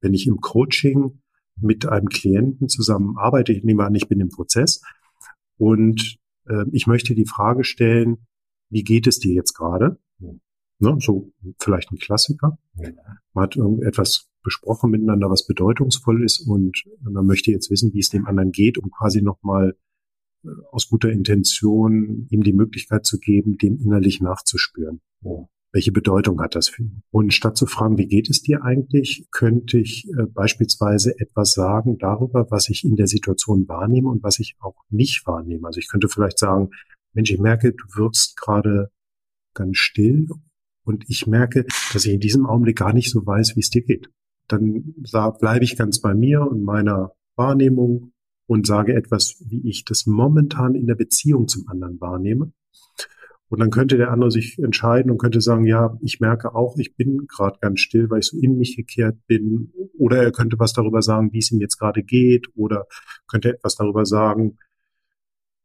[0.00, 1.22] Wenn ich im Coaching
[1.60, 4.82] mit einem Klienten zusammen arbeite, ich nehme an, ich bin im Prozess
[5.56, 8.26] und äh, ich möchte die Frage stellen,
[8.70, 9.98] wie geht es dir jetzt gerade?
[10.18, 12.58] Ne, so vielleicht ein Klassiker.
[13.34, 18.08] Man hat irgendetwas besprochen miteinander, was bedeutungsvoll ist und man möchte jetzt wissen, wie es
[18.08, 19.76] dem anderen geht, um quasi nochmal
[20.44, 25.00] äh, aus guter Intention ihm die Möglichkeit zu geben, dem innerlich nachzuspüren.
[25.22, 27.02] Ja welche Bedeutung hat das für ihn?
[27.10, 31.98] Und statt zu fragen, wie geht es dir eigentlich, könnte ich äh, beispielsweise etwas sagen
[31.98, 35.66] darüber, was ich in der Situation wahrnehme und was ich auch nicht wahrnehme.
[35.66, 36.70] Also ich könnte vielleicht sagen,
[37.12, 38.90] Mensch, ich merke, du wirkst gerade
[39.54, 40.28] ganz still
[40.84, 43.82] und ich merke, dass ich in diesem Augenblick gar nicht so weiß, wie es dir
[43.82, 44.08] geht.
[44.48, 48.12] Dann bleibe ich ganz bei mir und meiner Wahrnehmung
[48.46, 52.52] und sage etwas, wie ich das momentan in der Beziehung zum anderen wahrnehme.
[53.50, 56.94] Und dann könnte der andere sich entscheiden und könnte sagen, ja, ich merke auch, ich
[56.94, 59.72] bin gerade ganz still, weil ich so in mich gekehrt bin.
[59.98, 62.46] Oder er könnte was darüber sagen, wie es ihm jetzt gerade geht.
[62.54, 62.86] Oder
[63.26, 64.56] könnte etwas darüber sagen,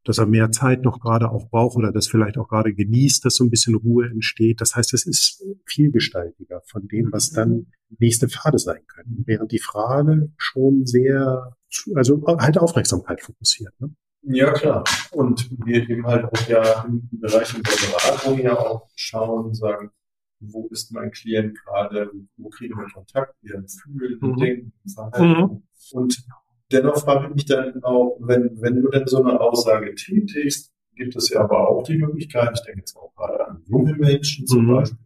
[0.03, 3.35] dass er mehr Zeit noch gerade auch braucht oder das vielleicht auch gerade genießt, dass
[3.35, 4.61] so ein bisschen Ruhe entsteht.
[4.61, 7.67] Das heißt, es ist vielgestaltiger von dem, was dann
[7.99, 9.23] nächste Pfade sein können.
[9.27, 11.55] Während die Frage schon sehr,
[11.93, 13.73] also halt Aufmerksamkeit fokussiert.
[13.79, 13.91] Ne?
[14.27, 14.83] Ja, klar.
[15.11, 19.91] Und wir eben halt auch ja im Bereich der Beratung ja auch schauen, sagen,
[20.39, 24.37] wo ist mein Klient gerade, wo kriegen wir Kontakt, wie er fühlt, mhm.
[24.37, 25.41] denken, verhalten.
[25.41, 25.63] Mhm.
[25.91, 26.25] Und
[26.71, 31.15] dennoch frage ich mich dann auch, wenn, wenn du denn so eine Aussage tätigst, gibt
[31.15, 34.65] es ja aber auch die Möglichkeit, ich denke jetzt auch gerade an junge Menschen zum
[34.65, 34.75] mhm.
[34.75, 35.05] Beispiel,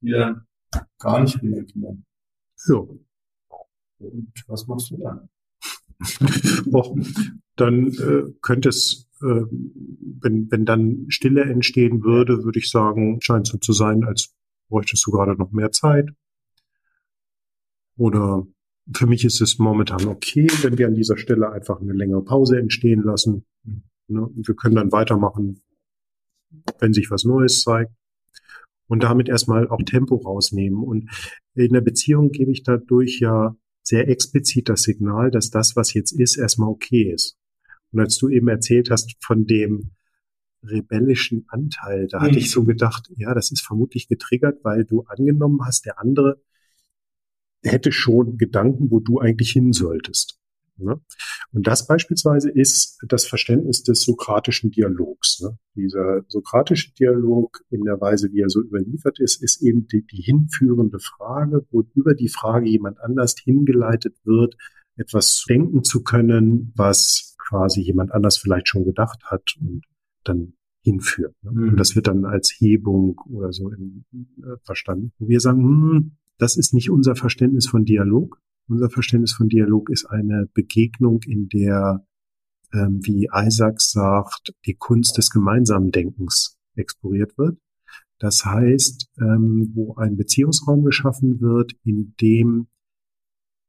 [0.00, 0.46] die dann
[0.98, 2.04] gar nicht reagieren.
[2.54, 2.98] So.
[3.98, 5.28] Und was machst du dann?
[7.56, 13.46] dann äh, könnte es, äh, wenn, wenn dann Stille entstehen würde, würde ich sagen, scheint
[13.46, 14.34] so zu sein, als
[14.68, 16.10] bräuchtest du gerade noch mehr Zeit.
[17.96, 18.46] Oder
[18.94, 22.58] für mich ist es momentan okay, wenn wir an dieser Stelle einfach eine längere Pause
[22.58, 23.44] entstehen lassen.
[24.08, 24.28] Ne?
[24.34, 25.62] Wir können dann weitermachen,
[26.78, 27.92] wenn sich was Neues zeigt.
[28.88, 30.84] Und damit erstmal auch Tempo rausnehmen.
[30.84, 31.10] Und
[31.54, 33.56] in der Beziehung gebe ich dadurch ja
[33.86, 37.38] sehr explizit das Signal, dass das, was jetzt ist, erstmal okay ist.
[37.92, 39.92] Und als du eben erzählt hast von dem
[40.64, 42.24] rebellischen Anteil, da mhm.
[42.24, 46.42] hatte ich so gedacht, ja, das ist vermutlich getriggert, weil du angenommen hast, der andere
[47.62, 50.40] hätte schon Gedanken, wo du eigentlich hin solltest.
[50.78, 51.00] Ne?
[51.52, 55.40] Und das beispielsweise ist das Verständnis des sokratischen Dialogs.
[55.40, 55.58] Ne?
[55.74, 60.22] Dieser sokratische Dialog in der Weise, wie er so überliefert ist, ist eben die, die
[60.22, 64.56] hinführende Frage, wo über die Frage jemand anders hingeleitet wird,
[64.96, 69.82] etwas denken zu können, was quasi jemand anders vielleicht schon gedacht hat und
[70.24, 71.34] dann hinführt.
[71.42, 71.50] Ne?
[71.52, 71.68] Mhm.
[71.70, 74.04] Und das wird dann als Hebung oder so in,
[74.38, 75.12] äh, verstanden.
[75.18, 78.40] Wo wir sagen, hm, das ist nicht unser Verständnis von Dialog.
[78.68, 82.04] Unser Verständnis von Dialog ist eine Begegnung, in der,
[82.72, 87.58] ähm, wie Isaac sagt, die Kunst des gemeinsamen Denkens exploriert wird.
[88.18, 92.68] Das heißt, ähm, wo ein Beziehungsraum geschaffen wird, in dem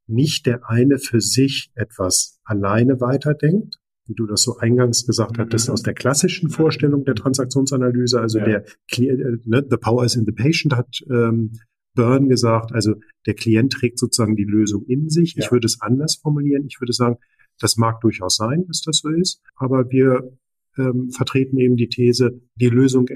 [0.07, 5.69] nicht der eine für sich etwas alleine weiterdenkt, wie du das so eingangs gesagt hattest,
[5.69, 8.45] aus der klassischen Vorstellung der Transaktionsanalyse, also ja.
[8.45, 8.65] der
[8.99, 11.51] äh, ne, The Power is in the Patient hat ähm,
[11.97, 15.33] Byrne gesagt, also der Klient trägt sozusagen die Lösung in sich.
[15.33, 15.43] Ja.
[15.43, 16.65] Ich würde es anders formulieren.
[16.67, 17.17] Ich würde sagen,
[17.59, 20.31] das mag durchaus sein, dass das so ist, aber wir
[20.77, 23.09] ähm, vertreten eben die These, die Lösung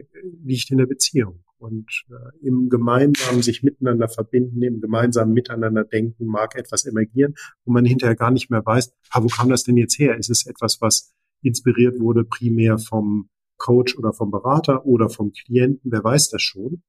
[0.44, 1.44] liegt in der Beziehung.
[1.60, 7.72] Und äh, im gemeinsamen sich miteinander verbinden, im gemeinsamen Miteinander denken mag etwas emergieren, wo
[7.72, 10.18] man hinterher gar nicht mehr weiß, ah, wo kam das denn jetzt her?
[10.18, 11.14] Ist es etwas, was
[11.44, 15.92] inspiriert wurde primär vom Coach oder vom Berater oder vom Klienten?
[15.92, 16.82] Wer weiß das schon?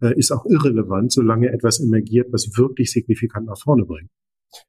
[0.00, 4.10] Äh, ist auch irrelevant, solange etwas emergiert, was wirklich signifikant nach vorne bringt.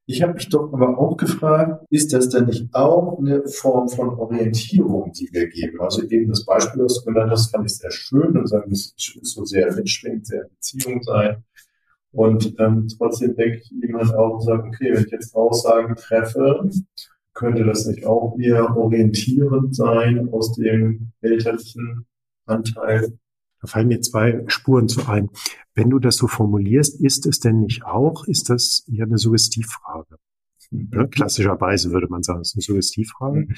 [0.07, 4.09] Ich habe mich doch aber auch gefragt, ist das denn nicht auch eine Form von
[4.09, 5.79] Orientierung, die wir geben?
[5.79, 8.93] Also eben das Beispiel, was du genannt hast, fand ich sehr schön und sagen, es
[8.97, 11.43] ist so sehr mitschwingt, sehr Beziehung sein.
[12.11, 16.67] Und ähm, trotzdem denke ich jemand auch und sagt, okay, wenn ich jetzt Aussagen treffe,
[17.33, 22.05] könnte das nicht auch eher orientierend sein aus dem elterlichen
[22.45, 23.19] Anteil
[23.65, 25.29] da fallen mir zwei Spuren zu ein.
[25.73, 30.17] Wenn du das so formulierst, ist es denn nicht auch, ist das ja eine Suggestivfrage?
[30.69, 30.89] Mhm.
[30.91, 31.07] Ne?
[31.09, 33.39] Klassischerweise würde man sagen, es ist eine Suggestivfrage.
[33.39, 33.55] Mhm.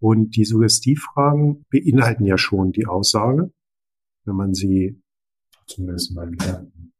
[0.00, 3.52] Und die Suggestivfragen beinhalten ja schon die Aussage,
[4.24, 5.00] wenn man sie
[5.66, 6.32] zumindest mal.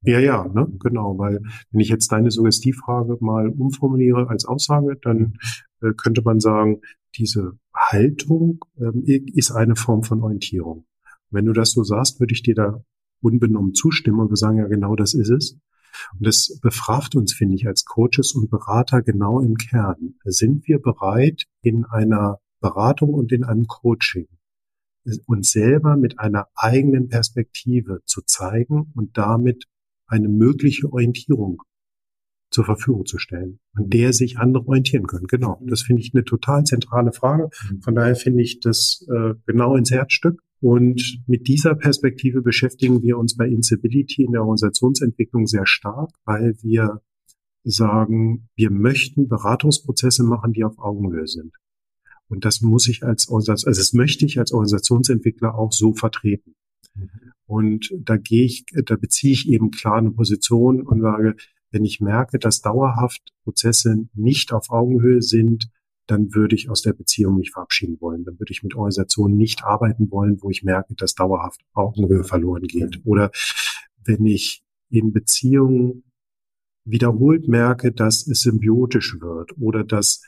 [0.02, 0.70] Ja, ja, ne?
[0.80, 1.40] genau, weil
[1.70, 5.38] wenn ich jetzt deine Suggestivfrage mal umformuliere als Aussage, dann
[5.82, 6.82] äh, könnte man sagen,
[7.16, 10.84] diese Haltung äh, ist eine Form von Orientierung.
[11.34, 12.82] Wenn du das so sagst, würde ich dir da
[13.20, 15.58] unbenommen zustimmen und wir sagen, ja, genau das ist es.
[16.18, 20.14] Und das befragt uns, finde ich, als Coaches und Berater genau im Kern.
[20.24, 24.26] Sind wir bereit, in einer Beratung und in einem Coaching
[25.26, 29.64] uns selber mit einer eigenen Perspektive zu zeigen und damit
[30.06, 31.62] eine mögliche Orientierung
[32.50, 35.26] zur Verfügung zu stellen, an der sich andere orientieren können.
[35.26, 37.50] Genau, das finde ich eine total zentrale Frage.
[37.82, 40.40] Von daher finde ich das äh, genau ins Herzstück.
[40.64, 46.56] Und mit dieser Perspektive beschäftigen wir uns bei Incivility in der Organisationsentwicklung sehr stark, weil
[46.62, 47.02] wir
[47.64, 51.52] sagen, wir möchten Beratungsprozesse machen, die auf Augenhöhe sind.
[52.28, 56.54] Und das muss ich als Organisation, also das möchte ich als Organisationsentwickler auch so vertreten.
[57.44, 61.36] Und da gehe ich, da beziehe ich eben klar eine Position und sage,
[61.72, 65.68] wenn ich merke, dass dauerhaft Prozesse nicht auf Augenhöhe sind,
[66.06, 68.24] dann würde ich aus der Beziehung mich verabschieden wollen.
[68.24, 72.64] Dann würde ich mit Organisationen nicht arbeiten wollen, wo ich merke, dass dauerhaft Augenhöhe verloren
[72.64, 73.00] geht.
[73.04, 73.30] Oder
[74.04, 76.04] wenn ich in Beziehungen
[76.84, 80.22] wiederholt merke, dass es symbiotisch wird oder dass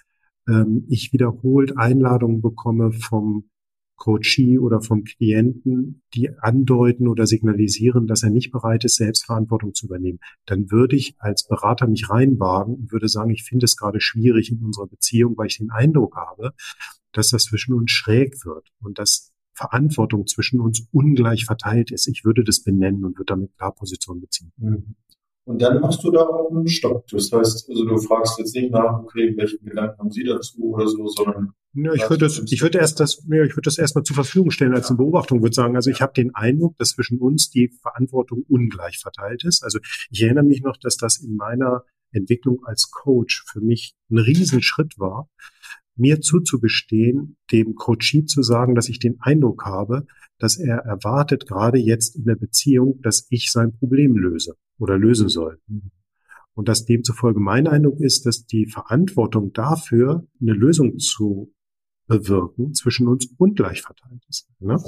[0.49, 3.51] ähm, ich wiederholt Einladungen bekomme vom
[3.97, 9.87] Coachee oder vom Klienten, die andeuten oder signalisieren, dass er nicht bereit ist, Selbstverantwortung zu
[9.87, 14.01] übernehmen, dann würde ich als Berater mich reinwagen und würde sagen, ich finde es gerade
[14.01, 16.53] schwierig in unserer Beziehung, weil ich den Eindruck habe,
[17.13, 22.07] dass das zwischen uns schräg wird und dass Verantwortung zwischen uns ungleich verteilt ist.
[22.09, 24.53] Ich würde das benennen und würde damit klar Position beziehen.
[24.59, 24.97] Mhm.
[25.47, 27.07] Und dann machst du da auch einen Stopp.
[27.07, 30.89] Das heißt, also du fragst jetzt nicht nach, okay, welche Gedanken haben Sie dazu oder
[30.89, 34.03] so, sondern ja, ich würde das, ich würde erst das, ja, ich würde das erstmal
[34.03, 35.77] zur Verfügung stellen als eine Beobachtung, würde sagen.
[35.77, 39.63] Also ich habe den Eindruck, dass zwischen uns die Verantwortung ungleich verteilt ist.
[39.63, 39.79] Also
[40.11, 44.99] ich erinnere mich noch, dass das in meiner Entwicklung als Coach für mich ein Riesenschritt
[44.99, 45.29] war,
[45.97, 50.07] mir zuzugestehen, dem Coachie zu sagen, dass ich den Eindruck habe,
[50.39, 55.29] dass er erwartet, gerade jetzt in der Beziehung, dass ich sein Problem löse oder lösen
[55.29, 55.59] soll.
[56.55, 61.53] Und dass demzufolge mein Eindruck ist, dass die Verantwortung dafür, eine Lösung zu
[62.07, 64.49] bewirken zwischen uns ungleich verteilt ist.
[64.61, 64.79] Ne?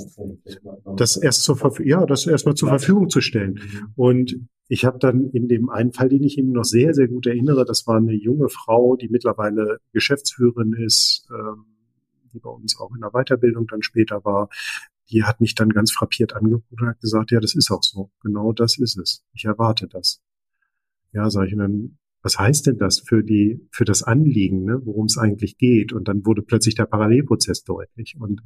[0.96, 3.60] Das erst zur Verfügung, ja, das erstmal zur Verfügung zu stellen.
[3.96, 7.26] Und ich habe dann in dem einen Fall, den ich Ihnen noch sehr, sehr gut
[7.26, 11.64] erinnere, das war eine junge Frau, die mittlerweile Geschäftsführerin ist, ähm,
[12.32, 14.50] die bei uns auch in der Weiterbildung dann später war,
[15.10, 18.10] die hat mich dann ganz frappiert angeguckt und hat gesagt, ja, das ist auch so.
[18.22, 19.24] Genau das ist es.
[19.32, 20.20] Ich erwarte das.
[21.12, 24.80] Ja, sage ich, und dann was heißt denn das für die, für das Anliegen, ne,
[24.84, 25.92] worum es eigentlich geht?
[25.92, 28.16] Und dann wurde plötzlich der Parallelprozess deutlich.
[28.18, 28.42] Und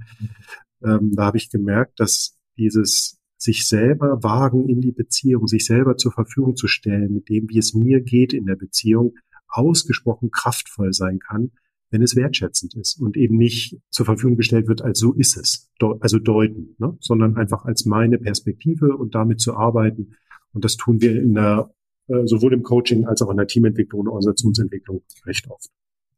[0.84, 5.96] ähm, da habe ich gemerkt, dass dieses sich selber wagen in die Beziehung, sich selber
[5.96, 9.14] zur Verfügung zu stellen, mit dem, wie es mir geht in der Beziehung,
[9.48, 11.50] ausgesprochen kraftvoll sein kann,
[11.90, 15.70] wenn es wertschätzend ist und eben nicht zur Verfügung gestellt wird, als so ist es,
[16.00, 16.96] also deuten, ne?
[17.00, 20.14] sondern einfach als meine Perspektive und damit zu arbeiten.
[20.52, 21.74] Und das tun wir in der
[22.06, 25.68] äh, sowohl im Coaching als auch in der Teamentwicklung und Organisationsentwicklung recht oft.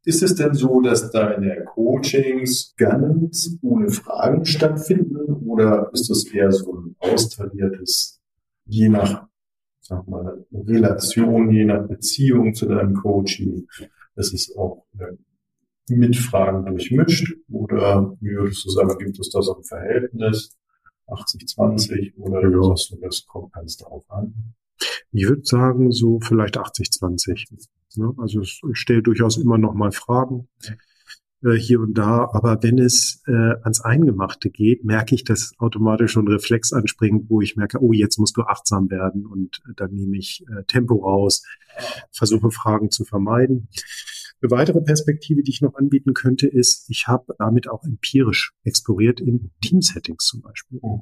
[0.05, 5.14] Ist es denn so, dass deine Coachings ganz ohne Fragen stattfinden
[5.55, 8.21] oder ist das eher so ein austariertes,
[8.65, 9.27] je nach
[9.87, 13.67] sag mal, Relation, je nach Beziehung zu deinem Coaching,
[14.15, 15.13] ist auch äh,
[15.87, 20.57] mit Fragen durchmischt oder wie würdest du sagen, gibt es das auch im Verhältnis
[21.07, 22.63] 80-20 oder ja.
[22.63, 24.55] sagst du, das kommt ganz darauf an?
[25.11, 27.67] Ich würde sagen, so vielleicht 80-20.
[27.97, 28.13] Ne?
[28.17, 30.47] Also ich stelle durchaus immer noch mal Fragen
[31.45, 36.11] äh, hier und da, aber wenn es äh, ans Eingemachte geht, merke ich, dass automatisch
[36.11, 39.73] schon ein Reflex anspringt, wo ich merke, oh, jetzt musst du achtsam werden und äh,
[39.75, 41.43] dann nehme ich äh, Tempo raus,
[42.11, 43.67] versuche Fragen zu vermeiden.
[44.41, 49.21] Eine weitere Perspektive, die ich noch anbieten könnte, ist, ich habe damit auch empirisch exploriert
[49.21, 50.79] in Teamsettings zum Beispiel.
[50.81, 51.01] Mhm.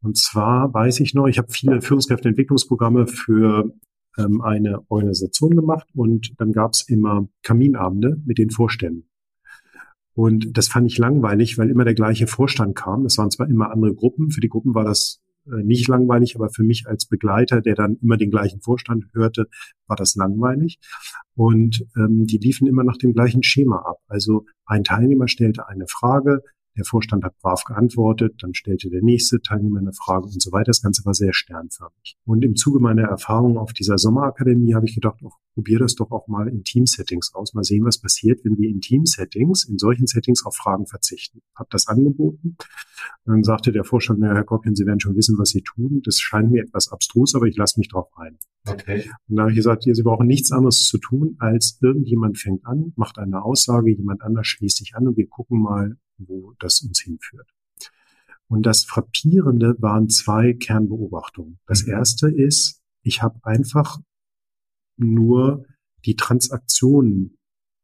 [0.00, 3.72] Und zwar weiß ich noch, ich habe viele Führungskräfteentwicklungsprogramme für
[4.16, 9.07] ähm, eine Organisation gemacht und dann gab es immer Kaminabende mit den Vorständen.
[10.18, 13.04] Und das fand ich langweilig, weil immer der gleiche Vorstand kam.
[13.04, 14.32] Das waren zwar immer andere Gruppen.
[14.32, 17.98] Für die Gruppen war das äh, nicht langweilig, aber für mich als Begleiter, der dann
[18.02, 19.46] immer den gleichen Vorstand hörte,
[19.86, 20.80] war das langweilig.
[21.36, 23.98] Und ähm, die liefen immer nach dem gleichen Schema ab.
[24.08, 26.42] Also ein Teilnehmer stellte eine Frage,
[26.76, 30.70] der Vorstand hat brav geantwortet, dann stellte der nächste Teilnehmer eine Frage und so weiter.
[30.70, 32.16] Das Ganze war sehr sternförmig.
[32.24, 36.12] Und im Zuge meiner Erfahrung auf dieser Sommerakademie habe ich gedacht, oh, probier das doch
[36.12, 37.52] auch mal in Teamsettings aus.
[37.52, 41.42] Mal sehen, was passiert, wenn wir in Teamsettings, in solchen Settings auf Fragen verzichten.
[41.56, 42.56] Hab das angeboten.
[43.24, 46.00] Dann sagte der Vorstand, Herr Goppin, Sie werden schon wissen, was Sie tun.
[46.04, 48.38] Das scheint mir etwas abstrus, aber ich lasse mich drauf ein.
[48.68, 49.10] Okay.
[49.26, 52.92] Und da habe ich gesagt, Sie brauchen nichts anderes zu tun, als irgendjemand fängt an,
[52.94, 57.00] macht eine Aussage, jemand anders schließt sich an und wir gucken mal, wo das uns
[57.00, 57.48] hinführt.
[58.46, 61.58] Und das Frappierende waren zwei Kernbeobachtungen.
[61.66, 61.94] Das mhm.
[61.94, 63.98] erste ist, ich habe einfach
[64.98, 65.64] nur
[66.04, 67.38] die Transaktionen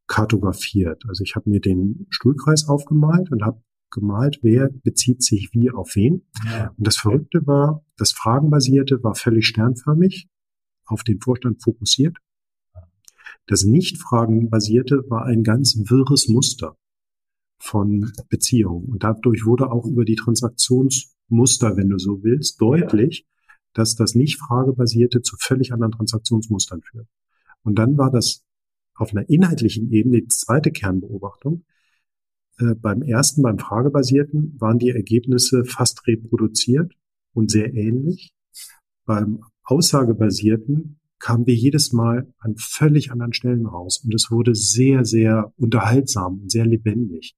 [0.07, 1.05] kartografiert.
[1.09, 5.94] Also ich habe mir den Stuhlkreis aufgemalt und habe gemalt, wer bezieht sich wie auf
[5.94, 6.27] wen.
[6.44, 6.74] Ja.
[6.77, 10.29] Und das Verrückte war, das Fragenbasierte war völlig sternförmig,
[10.85, 12.18] auf den Vorstand fokussiert.
[13.46, 16.77] Das Nicht-Fragenbasierte war ein ganz wirres Muster
[17.59, 18.87] von Beziehungen.
[18.90, 23.27] Und dadurch wurde auch über die Transaktionsmuster, wenn du so willst, deutlich,
[23.74, 27.08] dass das nicht fragebasierte zu völlig anderen Transaktionsmustern führt.
[27.62, 28.44] Und dann war das
[28.94, 31.64] auf einer inhaltlichen Ebene die zweite Kernbeobachtung.
[32.58, 36.92] Äh, beim ersten, beim fragebasierten, waren die Ergebnisse fast reproduziert
[37.32, 38.32] und sehr ähnlich.
[39.04, 45.04] Beim aussagebasierten kamen wir jedes Mal an völlig anderen Stellen raus und es wurde sehr,
[45.04, 47.34] sehr unterhaltsam und sehr lebendig.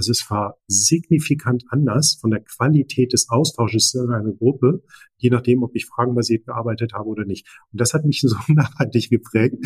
[0.00, 4.82] Also es war signifikant anders von der Qualität des Austausches in einer Gruppe,
[5.18, 7.46] je nachdem, ob ich fragenbasiert gearbeitet habe oder nicht.
[7.70, 9.56] Und das hat mich so nachhaltig geprägt,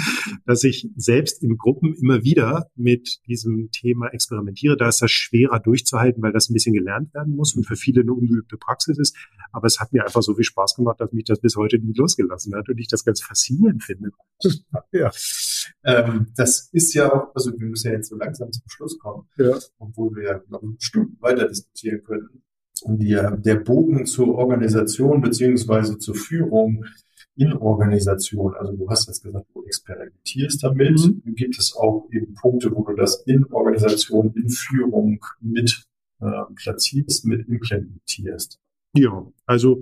[0.44, 4.76] dass ich selbst in Gruppen immer wieder mit diesem Thema experimentiere.
[4.76, 8.00] Da ist das schwerer durchzuhalten, weil das ein bisschen gelernt werden muss und für viele
[8.00, 9.16] eine ungeübte Praxis ist.
[9.52, 11.94] Aber es hat mir einfach so viel Spaß gemacht, dass mich das bis heute nie
[11.94, 14.10] losgelassen hat und ich das ganz faszinierend finde.
[14.90, 15.12] ja.
[15.84, 19.28] Ähm, das ist ja auch, also wir müssen ja jetzt so langsam zum Schluss kommen,
[19.36, 19.58] ja.
[19.78, 22.42] obwohl wir ja noch Stunden weiter diskutieren könnten.
[22.82, 26.84] Und die, der Bogen zur Organisation beziehungsweise zur Führung
[27.36, 31.34] in Organisation, also du hast jetzt gesagt, du experimentierst damit, mhm.
[31.34, 35.84] gibt es auch eben Punkte, wo du das in Organisation, in Führung mit
[36.20, 38.60] äh, platzierst, mit implementierst.
[38.96, 39.80] Ja, also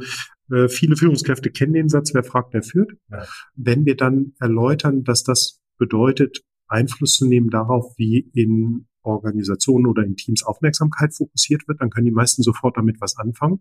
[0.51, 2.93] äh, viele Führungskräfte kennen den Satz, wer fragt, der führt.
[3.11, 3.27] Ja.
[3.55, 10.05] Wenn wir dann erläutern, dass das bedeutet, Einfluss zu nehmen darauf, wie in Organisationen oder
[10.05, 13.61] in Teams Aufmerksamkeit fokussiert wird, dann können die meisten sofort damit was anfangen.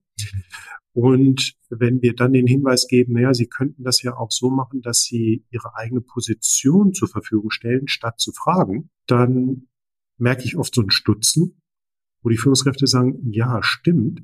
[0.93, 4.81] Und wenn wir dann den Hinweis geben, naja, sie könnten das ja auch so machen,
[4.81, 9.67] dass sie ihre eigene Position zur Verfügung stellen, statt zu fragen, dann
[10.17, 11.61] merke ich oft so ein Stutzen
[12.21, 14.23] wo die Führungskräfte sagen, ja, stimmt,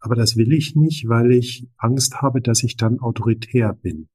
[0.00, 4.08] aber das will ich nicht, weil ich Angst habe, dass ich dann autoritär bin.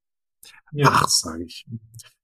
[0.72, 0.88] Ja.
[0.88, 1.66] Ach, sage ich.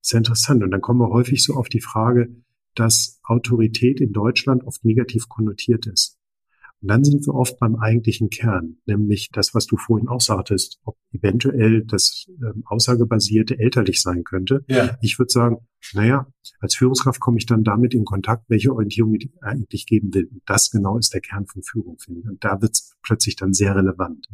[0.07, 0.63] Sehr interessant.
[0.63, 2.29] Und dann kommen wir häufig so auf die Frage,
[2.77, 6.16] dass Autorität in Deutschland oft negativ konnotiert ist.
[6.83, 10.79] Und dann sind wir oft beim eigentlichen Kern, nämlich das, was du vorhin auch sagtest,
[10.85, 14.65] ob eventuell das ähm, aussagebasierte elterlich sein könnte.
[14.69, 14.97] Ja.
[15.01, 15.59] Ich würde sagen,
[15.95, 16.27] naja,
[16.61, 20.29] als Führungskraft komme ich dann damit in Kontakt, welche Orientierung ich eigentlich geben will.
[20.31, 22.27] Und das genau ist der Kern von Führung, finde ich.
[22.29, 24.27] Und da wird es plötzlich dann sehr relevant.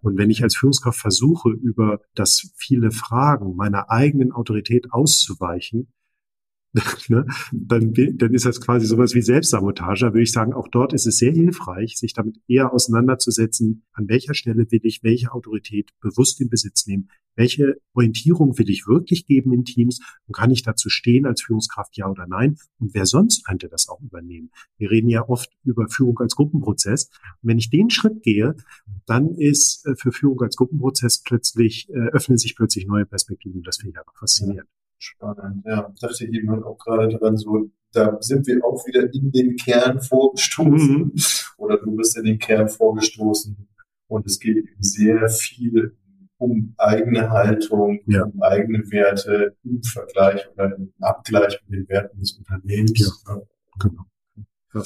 [0.00, 5.92] Und wenn ich als Führungskraft versuche, über das viele Fragen meiner eigenen Autorität auszuweichen,
[7.08, 10.06] ne, dann, dann ist das quasi sowas wie Selbstsabotage.
[10.06, 14.08] Da würde ich sagen, auch dort ist es sehr hilfreich, sich damit eher auseinanderzusetzen, an
[14.08, 19.26] welcher Stelle will ich welche Autorität bewusst in Besitz nehmen, welche Orientierung will ich wirklich
[19.26, 22.56] geben in Teams und kann ich dazu stehen als Führungskraft, ja oder nein?
[22.78, 24.50] Und wer sonst könnte das auch übernehmen?
[24.78, 27.10] Wir reden ja oft über Führung als Gruppenprozess.
[27.42, 28.54] Und wenn ich den Schritt gehe,
[29.06, 33.62] dann ist äh, für Führung als Gruppenprozess plötzlich, äh, öffnen sich plötzlich neue Perspektiven.
[33.62, 34.68] Das finde ich einfach faszinierend.
[35.02, 35.92] Spannend, ja.
[36.00, 39.56] Dachte ich eben halt auch gerade dran, so, da sind wir auch wieder in den
[39.56, 40.96] Kern vorgestoßen.
[40.96, 41.12] Mhm.
[41.58, 43.68] Oder du bist in den Kern vorgestoßen.
[44.06, 45.96] Und es geht eben sehr viel
[46.38, 48.22] um eigene Haltung, ja.
[48.22, 53.24] um eigene Werte im Vergleich oder im Abgleich mit den Werten des Unternehmens.
[53.26, 53.40] Ja,
[53.80, 54.02] genau.
[54.74, 54.82] Ja.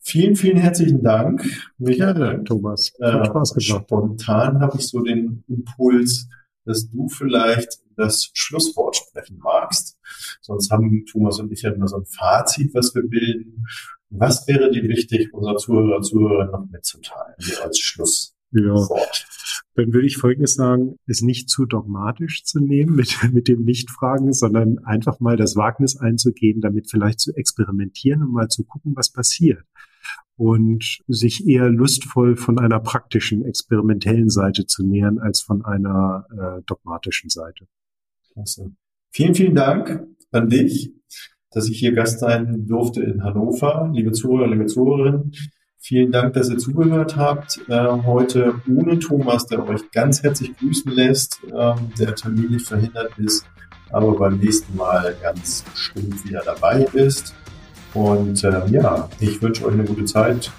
[0.00, 1.44] Vielen, vielen herzlichen Dank,
[1.78, 2.20] Michael.
[2.20, 2.92] Ja, Thomas.
[3.00, 3.84] Hat äh, Spaß gemacht.
[3.86, 6.28] Spontan habe ich so den Impuls,
[6.66, 9.98] dass du vielleicht das Schlusswort sprechen magst.
[10.42, 13.64] Sonst haben Thomas und ich ja immer so ein Fazit, was wir bilden.
[14.10, 18.34] Was wäre dir wichtig, unserer Zuhörer, Zuhörer noch mitzuteilen, als Schlusswort?
[18.52, 18.74] Ja.
[19.74, 24.32] Dann würde ich Folgendes sagen, es nicht zu dogmatisch zu nehmen mit, mit dem Nichtfragen,
[24.32, 29.10] sondern einfach mal das Wagnis einzugehen, damit vielleicht zu experimentieren und mal zu gucken, was
[29.10, 29.64] passiert
[30.36, 36.62] und sich eher lustvoll von einer praktischen, experimentellen Seite zu nähern als von einer äh,
[36.66, 37.66] dogmatischen Seite.
[38.32, 38.72] Klasse.
[39.10, 40.92] Vielen, vielen Dank an dich,
[41.50, 43.90] dass ich hier Gast sein durfte in Hannover.
[43.94, 45.32] Liebe Zuhörer, liebe Zuhörerinnen,
[45.78, 47.58] vielen Dank, dass ihr zugehört habt.
[47.68, 53.46] Äh, heute ohne Thomas, der euch ganz herzlich grüßen lässt, äh, der terminlich verhindert ist,
[53.90, 57.34] aber beim nächsten Mal ganz bestimmt wieder dabei ist.
[57.96, 60.52] Und äh, ja, ich wünsche euch eine gute Zeit.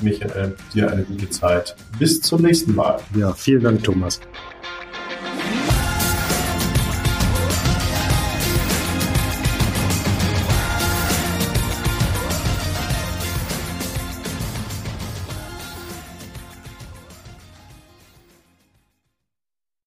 [0.00, 1.76] Michael, dir eine gute Zeit.
[2.00, 2.98] Bis zum nächsten Mal.
[3.14, 4.20] Ja, vielen Dank, Thomas.